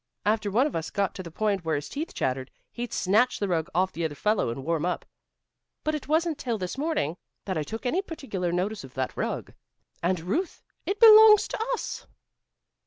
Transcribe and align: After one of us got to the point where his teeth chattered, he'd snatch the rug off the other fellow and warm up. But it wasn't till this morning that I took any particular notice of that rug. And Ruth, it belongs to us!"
After 0.25 0.49
one 0.49 0.65
of 0.65 0.75
us 0.75 0.89
got 0.89 1.13
to 1.13 1.21
the 1.21 1.29
point 1.29 1.63
where 1.63 1.75
his 1.75 1.87
teeth 1.87 2.15
chattered, 2.15 2.49
he'd 2.71 2.91
snatch 2.91 3.37
the 3.37 3.47
rug 3.47 3.69
off 3.75 3.91
the 3.91 4.03
other 4.03 4.15
fellow 4.15 4.49
and 4.49 4.63
warm 4.63 4.83
up. 4.83 5.05
But 5.83 5.93
it 5.93 6.07
wasn't 6.07 6.39
till 6.39 6.57
this 6.57 6.75
morning 6.75 7.17
that 7.45 7.55
I 7.55 7.61
took 7.61 7.85
any 7.85 8.01
particular 8.01 8.51
notice 8.51 8.83
of 8.83 8.95
that 8.95 9.15
rug. 9.15 9.53
And 10.01 10.19
Ruth, 10.21 10.63
it 10.87 10.99
belongs 10.99 11.47
to 11.49 11.63
us!" 11.75 12.07